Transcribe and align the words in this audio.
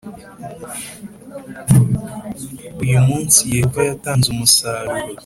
Uyu 2.83 2.99
munsi 3.07 3.51
Yehova 3.57 3.81
yatanze 3.89 4.27
umusaruro 4.29 4.99